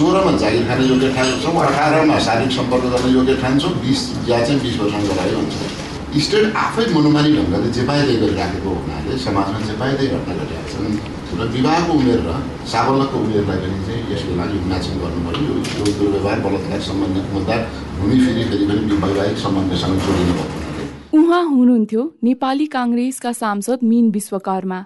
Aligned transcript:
सोह्रमा 0.00 0.32
जागिर 0.40 0.64
खाने 0.68 0.84
योग्य 0.88 1.08
ठान्छौँ 1.14 1.52
अठारमा 1.62 2.18
शारीरिक 2.26 2.52
सम्पर्क 2.56 2.84
गर्न 2.92 3.08
योग्य 3.14 3.34
ठान्छौँ 3.40 3.72
बिस 3.84 4.00
या 4.28 4.38
चाहिँ 4.44 4.60
बिस 4.60 4.74
वर्षमा 4.80 5.00
गरायो 5.08 5.36
हुन्छ। 5.38 5.56
स्टेट 6.24 6.44
आफै 6.56 6.84
मनोमानी 6.94 7.30
ढङ्गले 7.36 7.68
जे 7.76 7.82
पाइँदै 7.88 8.14
गरिराखेको 8.22 8.70
हुनाले 8.76 9.18
समाजमा 9.24 9.60
जे 9.68 9.74
पाइँदै 9.80 10.06
घटना 10.16 10.32
घटिरहेका 10.40 10.68
छन्। 10.72 10.96
र 11.38 11.40
विवाहको 11.56 11.92
उमेर 12.00 12.20
र 12.28 12.30
साबलकको 12.72 13.16
उमेरलाई 13.24 13.58
पनि 13.64 13.78
चाहिँ 13.86 14.02
यसको 14.12 14.32
लागि 14.40 14.56
म्याचिङ 14.70 14.94
गर्नु 15.02 15.20
पऱ्यो 15.26 15.52
यो 15.78 15.84
दुर्व्यवहार 15.98 16.38
बलात्कार 16.46 16.80
सम्बन्धित 16.88 17.26
मुद्दा 17.34 17.56
घुमी 18.00 18.16
फेरि 18.24 18.44
फेरि 18.50 18.64
पनि 18.70 18.96
वैवाहिक 19.04 19.38
सम्बन्धसँग 19.44 20.00
जोडिनु 20.06 20.34
पर्छ 20.38 20.54
उहाँ 21.20 21.42
हुनुहुन्थ्यो 21.52 22.02
नेपाली 22.28 22.66
काङ्ग्रेसका 22.76 23.32
सांसद 23.42 23.78
मिन 23.90 24.10
विश्वकर्मा। 24.16 24.80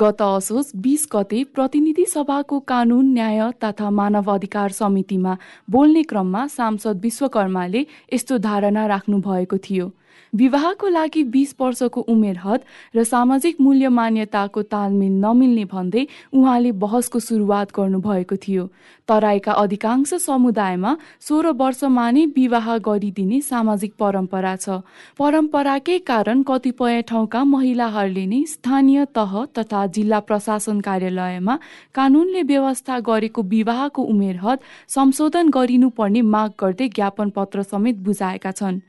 गत 0.00 0.22
असोज 0.22 0.70
बीस 0.74 1.06
गते 1.14 1.42
प्रतिनिधि 1.44 2.04
सभाको 2.04 2.58
कानून 2.68 3.12
न्याय 3.12 3.40
तथा 3.64 3.90
मानव 3.90 4.30
अधिकार 4.30 4.70
समितिमा 4.70 5.34
बोल्ने 5.68 6.02
क्रममा 6.02 6.46
सांसद 6.46 7.00
विश्वकर्माले 7.02 7.82
यस्तो 8.12 8.36
धारणा 8.38 8.86
राख्नु 8.88 9.18
भएको 9.18 9.56
थियो। 9.56 9.88
विवाहको 10.32 10.88
लागि 10.88 11.22
बिस 11.32 11.54
वर्षको 11.60 12.00
उमेर 12.08 12.38
हद 12.38 12.60
र 12.94 13.04
सामाजिक 13.04 13.60
मूल्य 13.60 13.88
मान्यताको 13.90 14.62
तालमेल 14.64 15.12
नमिल्ने 15.24 15.64
भन्दै 15.66 16.06
उहाँले 16.32 16.72
बहसको 16.74 17.18
सुरुवात 17.20 17.72
गर्नुभएको 17.76 18.36
थियो। 18.36 18.68
तराईका 19.08 19.52
अधिकांश 19.54 20.14
समुदायमा 20.20 20.96
सोह्र 21.20 21.50
वर्षमा 21.56 22.10
नै 22.10 22.24
विवाह 22.36 22.76
गरिदिने 22.80 23.40
सामाजिक 23.42 23.92
परम्परा 23.98 24.54
छ। 24.56 24.80
परम्पराकै 25.18 25.98
कारण 26.06 26.42
कतिपय 26.42 27.02
ठाउँका 27.08 27.44
महिलाहरूले 27.46 28.26
नै 28.26 28.42
स्थानीय 28.46 29.04
तह 29.14 29.32
तथा 29.58 29.86
जिल्ला 29.94 30.20
प्रशासन 30.28 30.80
कार्यालयमा 30.80 31.58
कानूनले 31.94 32.42
व्यवस्था 32.42 32.98
गरेको 33.08 33.42
विवाहको 33.46 34.02
उमेर 34.04 34.36
हद 34.42 34.58
संशोधन 34.88 35.48
गरिनुपर्ने 35.50 36.22
माग 36.26 36.50
गर्दै 36.60 36.88
ज्ञापन 36.90 37.30
पत्र 37.30 37.62
समेत 37.62 37.96
बुझाएका 38.04 38.50
छन्। 38.52 38.80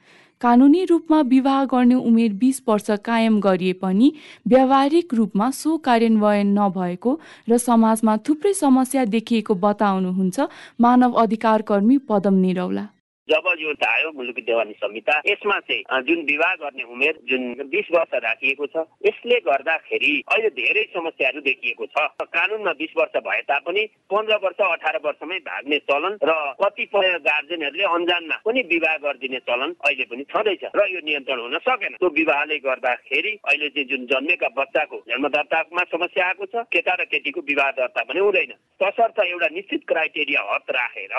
कानुनी 0.41 0.83
रूपमा 0.85 1.21
विवाह 1.27 1.63
गर्ने 1.65 1.95
उमेर 1.95 2.33
बिस 2.33 2.61
वर्ष 2.67 2.89
कायम 3.05 3.39
गरिए 3.39 3.73
पनि 3.75 4.11
व्यावहारिक 4.47 5.13
रूपमा 5.13 5.49
सो 5.51 5.77
कार्यान्वयन 5.85 6.53
नभएको 6.59 7.19
र 7.49 7.57
समाजमा 7.59 8.17
थुप्रै 8.27 8.53
समस्या 8.55 9.05
देखिएको 9.07 9.55
बताउनुहुन्छ 9.63 10.47
मानव 10.79 11.19
अधिकार 11.21 11.61
कर्मी 11.63 11.97
पदम 12.09 12.33
निरौला 12.41 12.85
जब 13.27 13.47
यो 13.59 13.73
आयो 13.87 14.11
मुलुकी 14.15 14.41
देवानी 14.41 14.73
संहिता 14.79 15.13
यसमा 15.27 15.59
चाहिँ 15.67 16.01
जुन 16.07 16.19
विवाह 16.25 16.53
गर्ने 16.57 16.83
उमेर 16.87 17.19
जुन 17.29 17.43
बिस 17.67 17.87
वर्ष 17.93 18.13
राखिएको 18.23 18.65
छ 18.67 18.83
यसले 19.05 19.39
गर्दाखेरि 19.47 20.13
अहिले 20.27 20.49
धेरै 20.55 20.83
समस्याहरू 20.93 21.41
देखिएको 21.41 21.85
छ। 21.87 22.05
कानुनमा 22.27 22.71
बिस 22.79 22.93
वर्ष 22.97 23.17
भए 23.27 23.41
तापनि 23.49 23.83
पन्ध्र 24.11 24.35
वर्ष 24.43 24.61
अठार 24.67 24.99
वर्षमै 25.05 25.39
भाग्ने 25.47 25.77
चलन 25.89 26.17
र 26.23 26.35
कतिपय 26.61 27.11
गार्जेनहरूले 27.27 27.83
अन्जानमा 27.89 28.35
पनि 28.45 28.61
विवाह 28.71 28.95
गरिदिने 29.03 29.39
चलन 29.49 29.75
अहिले 29.81 30.05
पनि 30.11 30.23
छँदैछ 30.31 30.63
र 30.75 30.87
यो 30.87 31.01
नियन्त्रण 31.03 31.39
हुन 31.39 31.57
सकेन। 31.67 31.99
त्यो 31.99 32.09
विवाहले 32.17 32.57
गर्दाखेरि 32.59 33.31
अहिले 33.43 33.69
चाहिँ 33.69 33.87
जुन 33.87 34.05
जन्मेका 34.07 34.49
बच्चाको 34.57 35.01
जन्म 35.09 35.27
दर्तामा 35.35 35.83
समस्या 35.91 36.25
आएको 36.27 36.45
छ 36.47 36.65
केटा 36.71 36.93
र 36.95 37.05
केटीको 37.11 37.41
विवाह 37.43 37.71
दर्ता 37.79 38.03
पनि 38.07 38.19
हुँदैन। 38.19 38.53
तसर्थ 38.79 39.19
एउटा 39.19 39.47
निश्चित 39.51 39.81
क्राइटेरिया 39.87 40.41
हत 40.47 40.71
राखेर 40.71 41.13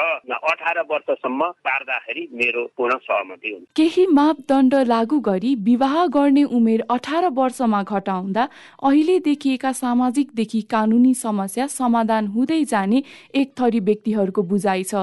अठार 0.49 0.79
वर्षसम्म 0.91 1.51
पार्दा 1.67 1.98
मेरो 2.09 2.65
पूर्ण 2.77 2.97
सहमति 2.97 3.49
हुन्छ 3.49 3.67
केही 3.77 4.07
मापदण्ड 4.07 4.75
लागू 4.75 5.19
गरी 5.21 5.55
विवाह 5.55 6.07
गर्ने 6.07 6.43
उमेर 6.43 6.85
अठार 6.91 7.29
वर्षमा 7.29 7.83
घटाउँदा 7.83 8.49
अहिले 8.83 9.19
देखिएका 9.21 9.73
सामाजिकदेखि 9.73 10.61
कानुनी 10.61 11.15
समस्या 11.15 11.67
समाधान 11.67 12.27
हुँदै 12.27 12.65
जाने 12.65 13.03
एक 13.35 13.53
थरी 13.61 13.81
व्यक्तिहरूको 13.81 14.43
बुझाइ 14.43 14.83
छ। 14.85 14.95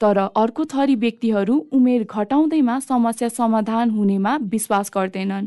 तर 0.00 0.18
अर्को 0.18 0.64
थरी 0.64 0.94
व्यक्तिहरू 0.96 1.66
उमेर 1.72 2.06
घटाउँदैमा 2.10 2.78
समस्या 2.80 3.28
समाधान 3.28 3.90
हुनेमा 3.90 4.36
विश्वास 4.36 4.90
गर्दैनन्। 4.94 5.46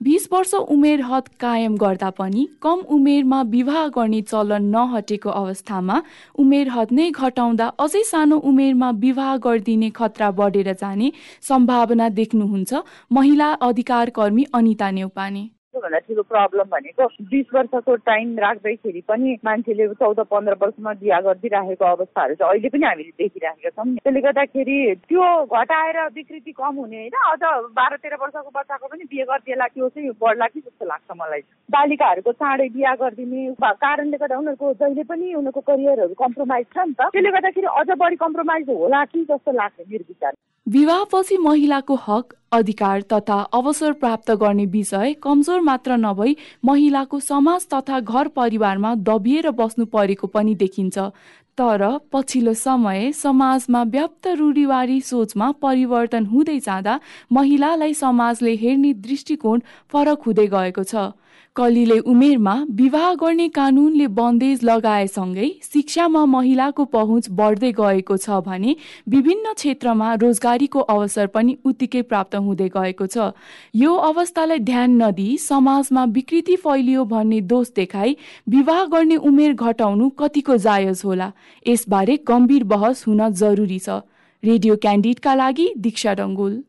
बिस 0.00 0.26
वर्ष 0.32 0.54
उमेर 0.54 1.00
हद 1.02 1.26
कायम 1.40 1.76
गर्दा 1.76 2.08
पनि 2.10 2.46
कम 2.62 2.78
उमेरमा 2.90 3.40
विवाह 3.48 3.88
गर्ने 3.88 4.20
चलन 4.22 4.64
नहटेको 4.66 5.30
अवस्थामा 5.30 6.00
उमेर 6.38 6.68
हद 6.68 6.92
नै 6.92 7.10
घटाउँदा 7.10 7.66
अझै 7.78 8.02
सानो 8.04 8.38
उमेरमा 8.50 8.90
विवाह 9.04 9.36
गरिदिने 9.44 9.90
खतरा 9.92 10.30
बढेर 10.40 10.72
जाने 10.80 11.12
सम्भावना 11.48 12.08
देख्नुहुन्छ 12.16 12.82
महिला 13.12 13.52
अधिकार 13.62 14.10
कर्मी 14.10 14.46
अनिता 14.54 14.90
नेउपाने। 14.90 15.48
सबभन्दा 15.74 15.98
ठुलो 15.98 16.22
प्रब्लम 16.26 16.66
भनेको 16.70 17.06
बिस 17.30 17.46
वर्षको 17.54 17.94
टाइम 18.02 18.38
राख्दैखेरि 18.38 19.00
पनि 19.08 19.36
मान्छेले 19.44 19.86
चौध 19.94 20.20
पन्ध्र 20.26 20.54
वर्षमा 20.62 20.92
बिहा 20.98 21.20
गरिदिइराखेको 21.22 21.84
अवस्थाहरू 21.86 22.34
चाहिँ 22.34 22.50
अहिले 22.50 22.68
पनि 22.68 22.86
हामीले 22.86 23.12
देखिराखेका 23.22 23.70
छौँ। 23.70 23.94
त्यसले 23.96 24.20
गर्दाखेरि 24.20 24.78
त्यो 25.06 25.26
घटाएर 25.46 25.98
विकृति 26.16 26.52
कम 26.58 26.74
हुने 26.74 26.96
होइन 26.96 27.14
अझ 27.22 27.42
बाह्र 27.78 27.96
तेह्र 28.02 28.18
वर्षको 28.22 28.50
बच्चाको 28.50 28.86
पनि 28.86 29.04
बिहे 29.14 29.24
गरिदिएला 29.30 29.66
त्यो 29.70 29.88
चाहिँ 29.94 30.10
बढ्ला 30.18 30.46
कि 30.50 30.60
जस्तो 30.60 30.86
लाग्छ 30.86 31.08
मलाई। 31.22 31.42
बालिकाहरूको 31.70 32.32
चाँडै 32.32 32.68
बिहा 32.74 32.94
गरिदिने 33.04 33.54
कारणले 33.62 34.16
गर्दा 34.16 34.38
उनीहरूको 34.42 34.72
जहिले 34.82 35.04
पनि 35.06 35.34
उनीहरूको 35.34 35.62
करियरहरू 35.70 36.14
कम्प्रोमाइज 36.18 36.66
छ 36.74 36.78
नि 36.82 36.94
त। 36.98 37.14
त्यसले 37.14 37.30
गर्दाखेरि 37.30 37.68
अझ 37.78 37.88
बढी 38.02 38.16
कम्प्रोमाइज 38.26 38.74
होला 38.74 39.04
कि 39.06 39.24
जस्तो 39.30 39.52
लाग्छ 39.54 39.78
मेरो 39.86 40.04
विचार। 40.10 40.34
विवाहपछि 40.66 41.36
महिलाको 41.46 41.94
हक 42.10 42.34
अधिकार 42.52 43.02
तथा 43.02 43.34
अवसर 43.54 43.92
प्राप्त 43.92 44.30
गर्ने 44.30 44.64
विषय 44.66 45.12
कमजोर 45.22 45.60
मात्र 45.60 45.96
नभई 45.96 46.36
महिलाको 46.64 47.20
समाज 47.20 47.66
तथा 47.74 48.00
घर 48.00 48.28
परिवारमा 48.28 48.94
दबिएर 49.00 49.50
बस्नु 49.50 49.86
परेको 49.86 50.26
पनि 50.26 50.54
देखिन्छ। 50.54 50.98
तर 51.58 51.86
पछिल्लो 52.12 52.54
समय 52.54 53.12
समाजमा 53.12 53.82
व्याप्त 53.82 54.26
रूढिवारी 54.38 55.00
सोचमा 55.00 55.50
परिवर्तन 55.62 56.26
हुँदै 56.26 56.58
जाँदा 56.60 56.98
महिलालाई 57.32 57.94
समाजले 57.94 58.54
हेर्ने 58.56 58.92
दृष्टिकोण 59.06 59.60
फरक 59.92 60.22
हुँदै 60.26 60.46
गएको 60.46 60.84
छ। 60.84 61.10
कलिले 61.56 61.98
उमेरमा 61.98 62.54
विवाह 62.70 63.14
गर्ने 63.14 63.48
कानुनले 63.48 64.06
बन्देज 64.08 64.62
लगाएसँगै 64.64 65.48
शिक्षामा 65.62 66.24
महिलाको 66.26 66.84
पहुँच 66.84 67.28
बढ्दै 67.30 67.72
गएको 67.72 68.16
छ 68.16 68.38
भने 68.46 68.74
विभिन्न 69.08 69.52
क्षेत्रमा 69.54 70.12
रोजगारीको 70.14 70.80
अवसर 70.94 71.26
पनि 71.26 71.56
उत्तिकै 71.64 72.02
प्राप्त 72.02 72.36
हुँदै 72.36 72.68
गएको 72.68 73.06
छ। 73.06 73.32
यो 73.74 73.94
अवस्थालाई 74.10 74.58
ध्यान 74.60 75.02
नदिई 75.02 75.36
समाजमा 75.38 76.04
विकृति 76.12 76.56
फैलियो 76.56 77.04
भन्ने 77.04 77.40
दोष 77.50 77.72
देखाई 77.76 78.16
विवाह 78.48 78.84
गर्ने 78.86 79.16
उमेर 79.16 79.52
घटाउनु 79.54 80.08
कतिको 80.18 80.56
जायज 80.58 81.02
होला। 81.04 81.32
यसबारे 81.66 82.18
गम्भीर 82.28 82.64
बहस 82.64 83.04
हुन 83.06 83.28
जरुरी 83.34 83.78
छ। 83.78 84.00
रेडियो 84.42 84.76
क्यान्डिडका 84.76 85.34
लागि 85.34 85.72
दीक्षा 85.78 86.14
डङ्गुल। 86.14 86.62